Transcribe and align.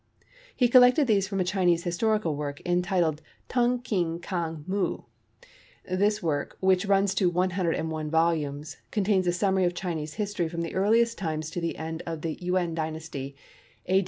He 0.55 0.67
collected 0.67 1.05
these 1.05 1.27
from 1.27 1.39
a 1.39 1.43
Chinese 1.43 1.83
historical 1.83 2.35
work, 2.35 2.59
entitled 2.65 3.21
Tung 3.47 3.83
Keen 3.83 4.17
Kang 4.17 4.63
Muh. 4.65 5.01
This 5.85 6.23
work, 6.23 6.57
which 6.59 6.87
runs 6.87 7.13
to 7.13 7.29
101 7.29 8.09
volumes, 8.09 8.77
contains 8.89 9.27
a 9.27 9.31
summary 9.31 9.65
of 9.65 9.75
Chinese 9.75 10.15
history 10.15 10.49
from 10.49 10.61
the 10.61 10.73
earliest 10.73 11.19
times 11.19 11.51
to 11.51 11.61
the 11.61 11.77
end 11.77 12.01
of 12.07 12.23
the 12.23 12.33
Yuen 12.41 12.73
Dynasty, 12.73 13.35
A. 13.85 13.99